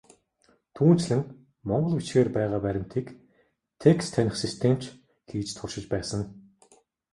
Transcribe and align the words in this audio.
Түүнчлэн, 0.75 1.21
монгол 1.67 1.95
бичгээр 1.97 2.29
байгаа 2.37 2.59
баримтыг 2.65 3.07
текст 3.83 4.11
таних 4.15 4.35
систем 4.43 4.75
ч 4.81 4.83
хийж 5.29 5.49
туршиж 5.57 5.85
байсан. 5.93 6.21